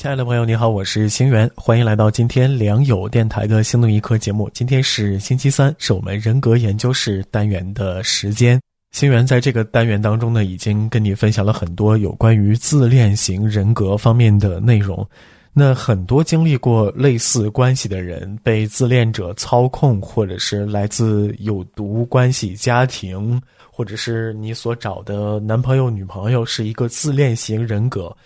[0.00, 4.48] 亲爱的朋友，你好，我是星源，欢迎来到今天良友电台的心动一刻节目。
[4.54, 8.58] 今天是星期三，是我们人格研究室单元的时间。
[8.92, 15.06] 星源在这个单元当中呢，已经跟你分享了很多有关于自恋型人格方面的内容。
[15.52, 23.38] 那很多经历过类似关系的人，被自恋者操控，或者是来自有毒关系家庭，
[23.70, 28.16] 或者是你所找的男朋友、女朋友是一个自恋型人格。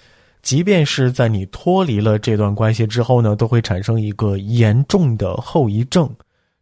[0.45, 6.09] 即便是在你脱离了这段关系之后呢，都会产生一个严重的后遗症。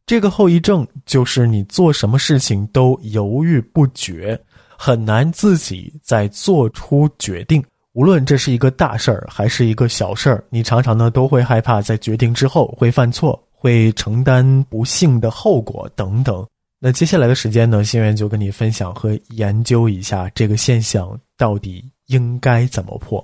[0.06, 4.40] 这个后遗症就是你做什么事情都犹豫不决，
[4.78, 7.62] 很难自己再做出决定。
[7.92, 16.46] 无论这是一个大事儿还是一个小事儿，你常常呢都会害怕在决定之后会犯错，会承担不幸的后果等等。
[16.78, 23.22] 那接下来的时间呢，心源就跟你分享和研究一下这个现象到底应该怎么破。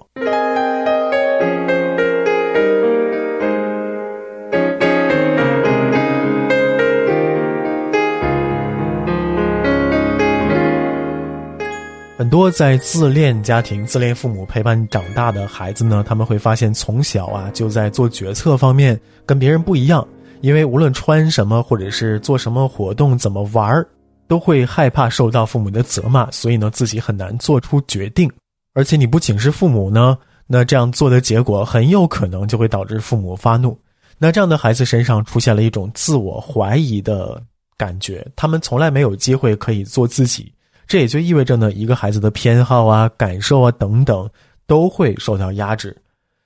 [12.19, 20.05] 很多在自恋家庭、自恋父母陪伴长大的孩子呢，他们会发现从小啊就在做决策方面跟别人不一样，
[20.41, 23.87] 因为无论穿什么或者是做什么活动、怎么玩儿，
[24.27, 28.29] 都会害怕受到父母的责骂，所以呢自己很难做出决定。
[28.75, 33.79] 而且你不请示父母呢，那这样做的结果很有可能就会导致父母发怒。
[34.19, 37.41] 那这样的孩子身上出现了一种自我怀疑的
[37.77, 40.53] 感觉，他们从来没有机会可以做自己。
[40.89, 44.29] 这也就意味着呢，一个孩子的偏好啊、感受啊等等，
[44.67, 45.95] 都会受到压制。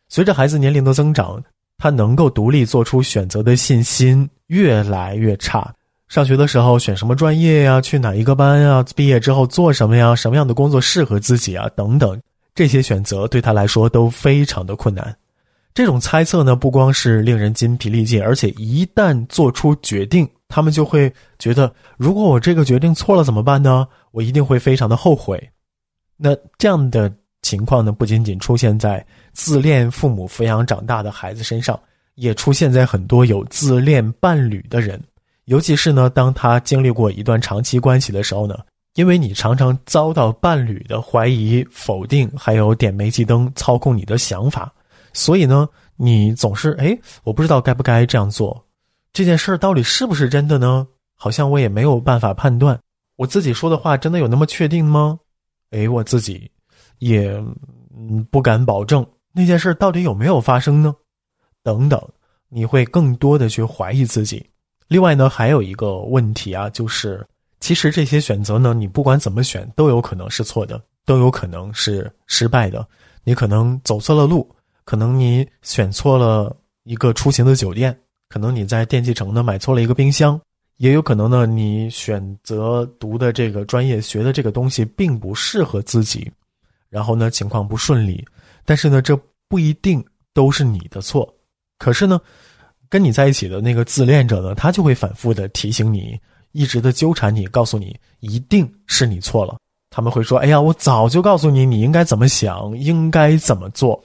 [0.09, 1.43] 随着孩子年龄的增长，
[1.79, 5.73] 他能够独立做出选择的信心越来越差。
[6.09, 7.81] 上学的时候选什么专业呀？
[7.81, 8.85] 去哪一个班呀？
[8.97, 10.15] 毕业之后做什么呀？
[10.15, 11.69] 什么样的工作适合自己啊？
[11.77, 12.21] 等等，
[12.55, 15.17] 这些选择对他来说都非常的困难。
[15.73, 20.29] 这种猜测呢，不光是令人筋疲力尽，而且一旦做出决定。
[20.53, 23.89] 他们就会觉得，如果我这个决定错了怎么办呢？
[24.11, 25.43] 我一定会非常的后悔。
[26.19, 31.81] 那这样的情况呢，不仅仅出现在自恋父母抚养长大的孩子身上，
[32.17, 35.03] 也出现在很多有自恋伴侣的人。
[35.47, 38.59] 尤其是呢，当他经历过一段长期关系的时候呢，
[38.95, 44.71] 因为你常常遭到伴侣的怀疑、否定，还有点煤气灯操控你的想法，
[45.15, 48.63] 所以呢，你总是哎，我不知道该不该这样做。
[49.13, 50.87] 这件事儿到底是不是真的呢？
[51.15, 52.79] 好像我也没有办法判断。
[53.17, 55.19] 我自己说的话真的有那么确定吗？
[55.71, 56.51] 哎，我自己
[56.99, 57.41] 也
[58.31, 60.95] 不敢保证那件事到底有没有发生呢？
[61.63, 62.03] 等等，
[62.49, 64.45] 你会更多的去怀疑自己。
[64.89, 67.25] 另外呢，还有一个问题啊，就是
[67.61, 72.87] 其实这些选择呢，你不管怎么选都有可能是错的，都有可能是失败的。
[73.25, 74.51] 你可能走错了路，
[74.85, 77.97] 可能你选错了一个出行的酒店。
[78.33, 80.41] 可能你在电器城呢买错了一个冰箱，
[80.79, 86.33] 也有可能呢你选择读的这个专业学的这个东西并不适合自己，
[86.89, 88.25] 然后呢情况不顺利，
[88.65, 89.15] 但是呢这
[89.49, 91.31] 不一定都是你的错。
[91.77, 92.19] 可是呢，
[92.89, 96.19] 跟你在一起的那个自恋者呢，他就会反复的提醒你，
[96.53, 99.59] 一直的纠缠你，告诉你一定是你错了。
[99.91, 104.03] 他们会说：“哎呀，我早就告诉你你应该怎么想，应该怎么做。”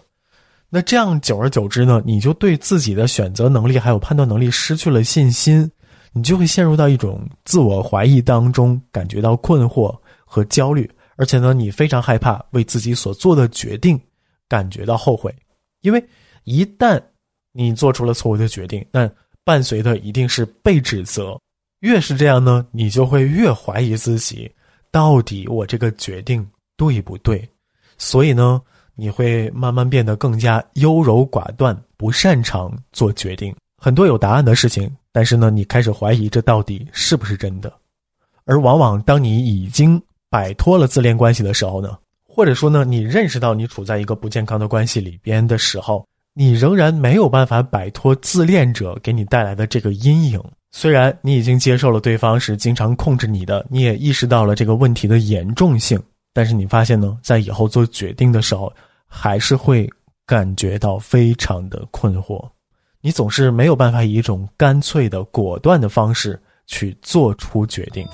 [0.70, 5.72] 那这样久而久之呢，你就对自己的选择能力还有判断能力失去了信心，
[6.12, 13.98] 你就会陷入到一种自我怀疑当中，感觉到困惑和焦虑，而且呢，你非常害怕为自己所做的决定
[14.50, 15.34] 感觉到后悔，
[15.84, 16.06] 因为
[16.44, 17.02] 一旦
[17.54, 19.10] 你做出了错误的决定，那
[19.46, 21.40] 伴随的一定是被指责，
[21.80, 24.52] 越是这样呢，你就会越怀疑自己，
[24.92, 26.46] 到底我这个决定
[26.76, 27.50] 对不对？
[27.98, 28.62] 所以呢。
[28.98, 33.56] 你会慢慢变得更加优柔寡断，不擅长做决定。
[33.80, 37.72] 很多有答案的事情，但是呢，你开始怀疑这到底是不是真的。
[38.44, 40.02] 而往往当你已经
[40.32, 41.96] 摆脱了自恋关系的时候呢，
[42.28, 46.04] 或者说呢，你认识到你处在一个不健康的关系里边的时候，
[46.34, 50.44] 你仍然没有办法摆脱自恋者给你带来的这个阴影。
[50.72, 56.02] 虽然你已经接受了对方是经常控制你的，你也意识到了这个问题的严重性，
[56.34, 58.74] 但是你发现呢，在以后做决定的时候。
[59.08, 59.90] 还是会
[60.26, 62.48] 感觉到非常的困惑，
[63.02, 68.06] 你总是没有办法以一种干脆的、果断的方式去做出决定。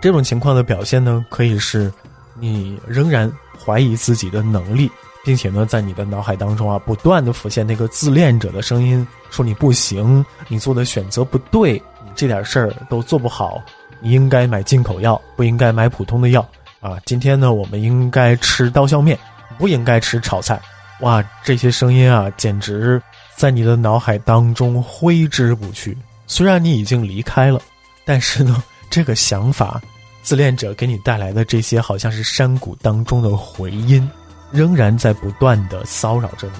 [0.00, 1.90] 这种情况的表现呢，可以是，
[2.38, 4.90] 你仍然怀疑自己的能力，
[5.24, 11.72] 并且呢，在你的脑海当中啊，不断的浮现那个自恋者的声音，说你不行，你做的选择不对，
[12.04, 13.60] 你这点事儿都做不好，
[14.00, 16.46] 你应该买进口药，不应该买普通的药
[16.80, 16.98] 啊。
[17.06, 19.18] 今天呢，我们应该吃刀削面，
[19.58, 20.60] 不应该吃炒菜。
[21.00, 23.02] 哇，这些声音啊，简直
[23.34, 25.96] 在你的脑海当中挥之不去。
[26.26, 27.60] 虽然你已经离开了，
[28.04, 29.80] 但是呢，这个想法。
[30.22, 34.10] 自恋者给你带来的这些，好像是山谷当中的回音，
[34.54, 36.58] 仍然在不断的骚扰着你，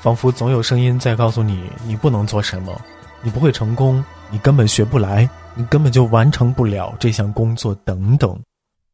[0.00, 2.80] 仿佛总有声音在告诉你：你不能做什么，
[3.20, 8.40] 你不会成功，你根本学不来，你根本就完成不了这项工作等等。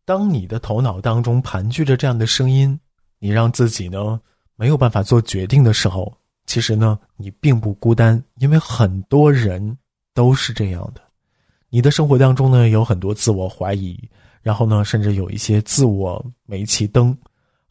[0.04, 2.76] 当你的头脑当中盘踞着这样的声音，
[3.20, 4.20] 你让自己呢
[4.56, 6.12] 没有办法做决定的时候，
[6.44, 9.78] 其实呢你并不孤单，因为很多人
[10.12, 11.00] 都是这样的。
[11.70, 13.96] 你的生活当中呢，有很多自我怀疑，
[14.42, 17.16] 然后呢，甚至有一些自我煤气灯，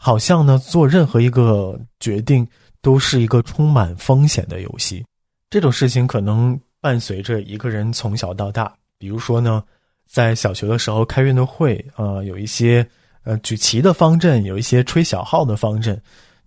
[0.05, 2.45] 好像呢，做任何一个决定
[2.81, 5.01] 都是一个充满风险的游戏。
[5.49, 9.63] 这种事情可能伴随着一个人从小到大，比如说呢，
[10.05, 12.85] 在小学的时候开运动会啊，有一些
[13.23, 15.97] 呃举旗的方阵，有一些吹小号的方阵。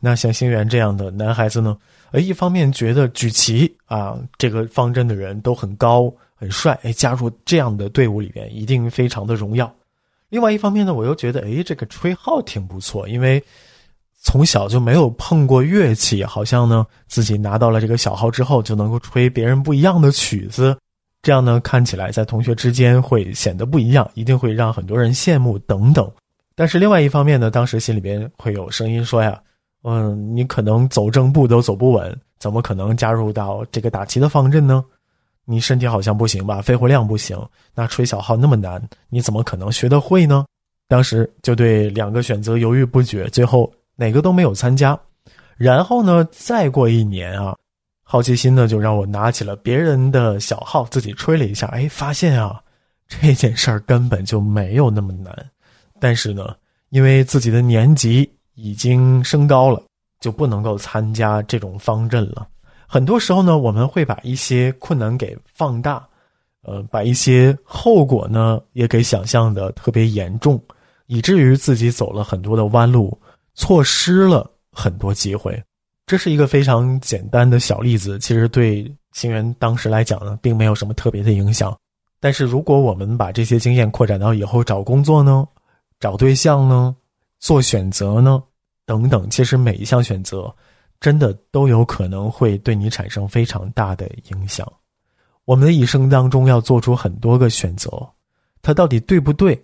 [0.00, 1.74] 那像星源这样的男孩子呢，
[2.10, 6.12] 呃，一方面觉得举旗啊这个方阵的人都很高。
[6.38, 9.74] 很帅，哎，加入这样的队伍里边一定非常的荣耀。
[10.28, 13.43] 另外一方面呢，我又觉得，哎，这个吹号挺不错，因为
[14.23, 20.76] 从小就没有碰过乐器，好像呢自己拿到了这个小号之后，就能够吹别人不一样的曲子，
[21.23, 26.11] 这样呢看起来在同学之间会显得不一样，一定会让很多人羡慕等等。
[26.56, 29.40] 但是另外一方面呢，当时心里边会有声音说呀，
[29.84, 34.84] 嗯，你可能走正步都走不稳，怎么可能加入到这个打旗的方阵呢？
[35.48, 36.60] 你身体好像不行吧？
[36.60, 37.38] 肺活量不行，
[37.75, 40.44] 那吹小号那么难，你怎么可能学得会呢？
[40.88, 44.98] 当时就对两个选择犹豫不决，最后哪个都没有参加。
[45.56, 47.56] 然后呢，再过一年啊，
[48.02, 52.60] 好奇心呢就让我拿起了别人的小号，自己吹了一下，哎，发现啊，
[53.08, 55.34] 这件事儿根本就没有那么难。
[55.99, 56.54] 但是呢，
[56.90, 59.82] 因为自己的年级已经升高了，
[60.20, 62.46] 就不能够参加这种方阵了。
[62.86, 66.06] 很多时候呢，我们会把一些困难给放大，
[66.62, 70.60] 呃，把一些后果呢也给想象的特别严重，
[71.06, 73.18] 以至于自己走了很多的弯路，
[73.54, 75.60] 错失了很多机会。
[76.06, 81.76] 这是一个非常简单的小例子，其实对星源当时来讲呢，并没有什么特别的影响。
[82.20, 85.46] 但是如果我们把这些经验扩展到以后找工作呢，
[85.98, 86.94] 找对象呢，
[87.40, 88.42] 做选择呢，
[88.84, 90.54] 等等，其实每一项选择。
[91.06, 94.66] 真的都有可能会对你产生非常大的影响。
[95.44, 97.88] 我们的一生当中要做出很多个选择，
[98.60, 99.56] 它到底对不对，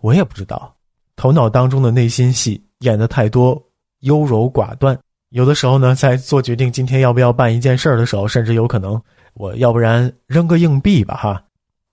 [0.00, 0.74] 我也不知道。
[1.14, 3.56] 头脑当中的内心戏演的太多，
[4.00, 4.98] 优柔寡断。
[5.28, 9.00] 有的时候呢，在做决定今天要不要办一件事儿的时候，甚至有可能，
[9.34, 11.44] 我要不然扔个硬币吧，哈。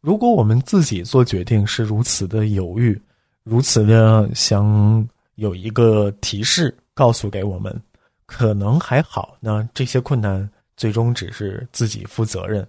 [0.02, 3.00] 如果我们自己做决定是如此的犹豫，
[3.44, 7.80] 如此的想有一个提示告诉给我们。
[8.28, 12.68] 可能还好呢，这些困难最终只是自己负责任。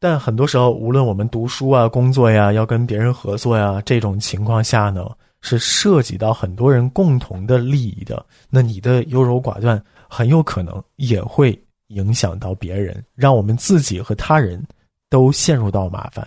[0.00, 5.08] 但很多时候，无论我们读书啊、工作呀、要跟别人合作呀，这种情况下呢，
[5.40, 8.24] 是涉及到很多人共同的利益的。
[8.50, 11.58] 那你的优柔寡断，很有可能也会
[11.88, 14.62] 影响到别人，让我们自己和他人
[15.08, 16.26] 都陷入到麻烦。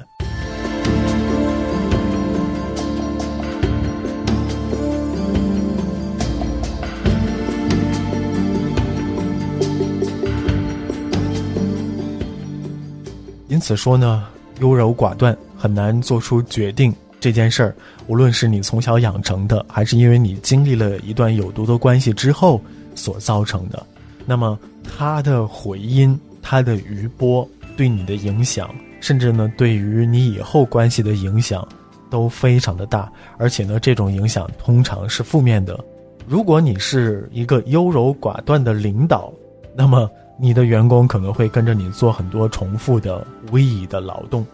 [13.57, 14.23] 因此说呢，
[14.59, 17.75] 优柔寡断很难做出决定这件事儿。
[18.05, 22.61] 无论是你从小养成的，还是因为你经历了一段有毒的关系之后
[22.93, 23.83] 所造成的，
[24.27, 31.67] 那么它的回音、它的余波对你的影响，甚至呢对于你以后关系的影响，
[32.11, 33.11] 都非常的大。
[33.39, 35.83] 而且呢，这种影响通常是负面的。
[36.27, 39.33] 如果你是一个优柔寡断的领导，
[39.75, 40.07] 那么。
[40.39, 44.45] 你的员工可能会跟着你做很多重复的无意义的劳动。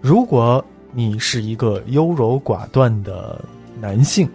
[0.00, 3.42] 如果你是一个优柔寡断的
[3.80, 4.28] 男性，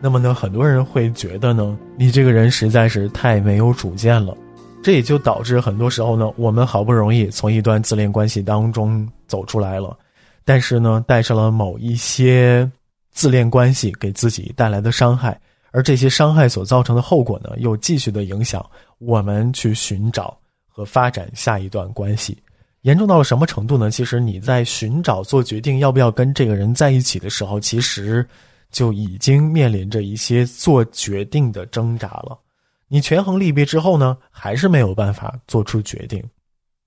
[0.00, 4.36] 那么呢，很多人会觉得呢，你这个人实在是太没有主见了。
[4.82, 9.96] 这也就导致很多时候呢，我们好不容易从一段自恋关系当中走出来了，
[10.44, 12.70] 但是呢，带上了某一些
[13.12, 18.62] 自恋关系给自己带来的伤害，而这些伤害所造成的后果呢，又继续的影响
[18.98, 20.36] 我们去寻找
[20.66, 22.36] 和发展下一段关系。
[22.82, 23.90] 严重到了什么程度呢？
[23.90, 28.26] 其实你在寻找做决定要不要跟这个人在一起的时候，其实
[28.70, 32.38] 就已经面临着一些做决定的挣扎了。
[32.86, 36.22] 你权衡利弊之后呢，还是没有办法做出决定。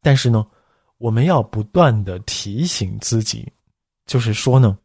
[0.04, 0.46] 但是呢，
[1.00, 3.52] 我们要不断的提醒自己，
[4.06, 4.78] 就是说呢，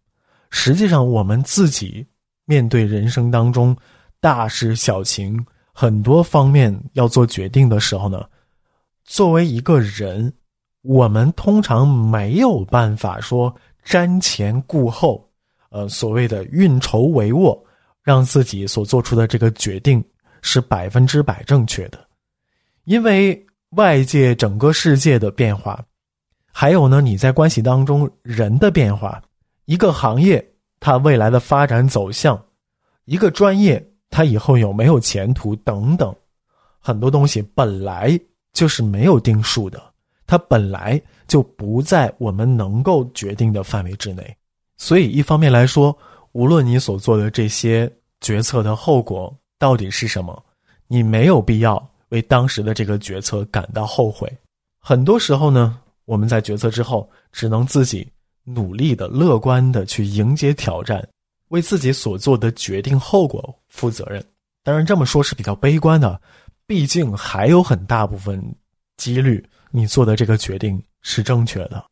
[0.49, 2.05] 实际上我们自己
[2.47, 3.77] 面对人生当中
[4.19, 5.45] 大事小情
[5.83, 8.25] 很多方面要做决定的时候呢，
[9.05, 10.33] 作为一个人。
[10.83, 13.55] 我们通常没有办法说
[13.87, 15.25] 瞻前顾后，
[15.71, 17.57] 呃，所谓的运筹帷幄，
[18.03, 20.05] 让自己所做出的这个决定
[20.41, 22.05] 是百分之百正确的，
[22.83, 23.47] 因为
[23.77, 25.81] 外界整个世界的变化，
[26.53, 29.23] 还有呢你在关系当中人的变化，
[29.67, 30.45] 一个行业
[30.81, 32.45] 它未来的发展走向，
[33.05, 36.15] 一个专业他以后有没有前途等等，
[36.79, 38.17] 很多东西本来
[38.53, 39.83] 就是没有定数的。
[40.25, 44.37] 它本来就不在我们能够决定的范围之内，
[44.77, 45.95] 所以一方面来说，
[46.33, 47.91] 无论你所做的这些
[48.21, 50.43] 决策的后果到底是什么，
[50.87, 54.31] 你没有必要为当时的这个决策感到后悔。
[54.79, 58.07] 很多时候呢，我们在决策之后，只能自己
[58.45, 61.07] 努力的、乐观的去迎接挑战，
[61.49, 64.25] 为自己所做的决定后果负责任。
[64.63, 66.21] 当然，这么说是比较悲观的，
[66.67, 68.41] 毕竟还有很大部分
[68.97, 69.45] 几率。
[69.75, 71.83] 你做的这个决定是正确的，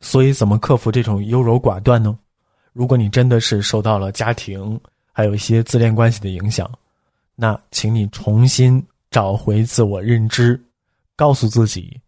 [0.00, 2.18] 所以怎么克服这种优柔寡断呢？
[2.72, 4.78] 如果你真的是受到了家庭
[5.12, 6.68] 还有一些自恋关系的影响，
[7.36, 10.60] 那请你重新找回自我认知，
[11.14, 11.98] 告诉自己，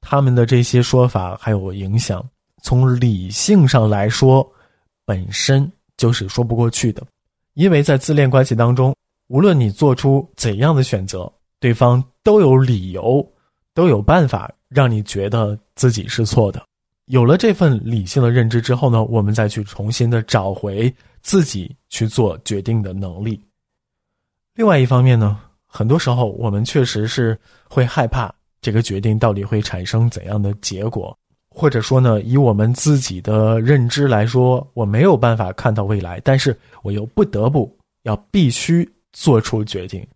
[0.00, 2.26] 他们的这些说法还有影响，
[2.62, 4.50] 从理性上来说，
[5.04, 7.06] 本身就是说不过去的，
[7.58, 8.94] 因为在自恋关系当中，
[9.26, 13.28] 无论你做出怎样的选择，对方都有理由，
[13.74, 14.48] 都有办法。
[14.68, 16.62] 让你觉得自己是错的，
[17.06, 23.42] 有了这份理性的认知之后呢，我们再去重新的找回自己去做决定的能力。
[24.54, 27.36] 另外一方面呢，很多时候我们确实是
[27.66, 31.18] 会害怕这个决定到底会产生怎样的结果，
[31.58, 40.06] 或者说呢，以我们自己的认知来说，我没有办法看到未来，但是我又不得不要必须做出决定。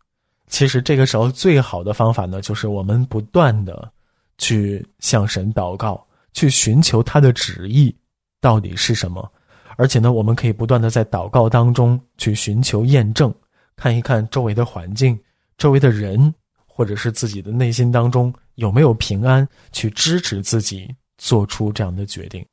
[0.46, 3.90] 其实这个时候最好的方法呢，就是我们不断的。
[4.38, 7.94] 去向神祷告，去寻求他的旨意
[8.40, 9.30] 到底是什么，
[9.76, 13.32] 而且呢，我们可以不断的在祷告当中去寻求验证，
[13.76, 15.16] 看一看周围的环境、
[15.58, 16.34] 周围的人，
[16.66, 22.44] 或者是自己的内心当中有没有平安，去支持自己做出这样的决定。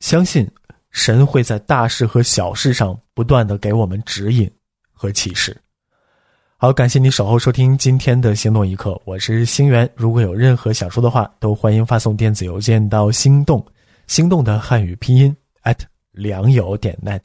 [0.00, 0.50] 相信
[0.90, 4.50] 神会在大事和小事上不断的给我们指引
[4.92, 5.56] 和启示。
[6.56, 9.88] 好，感谢你守候收听今天的心动一刻，我是星源。
[9.94, 13.64] 如果有任何想说的话，都欢迎发送电子邮件到心动，
[14.08, 15.78] 心动的汉语拼音 at
[16.10, 17.22] 良友点 net。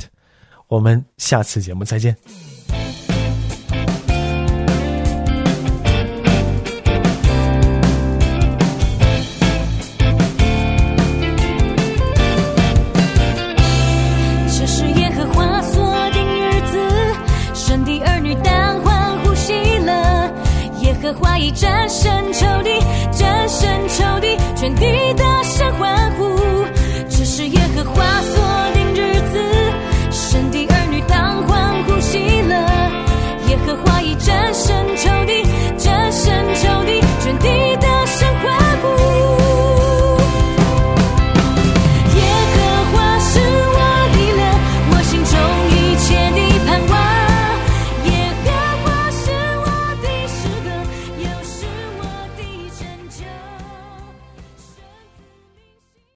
[0.67, 2.15] 我们下次节目再见。